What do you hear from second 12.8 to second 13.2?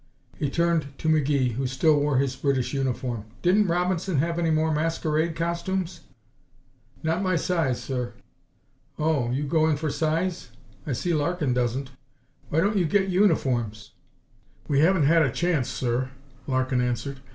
get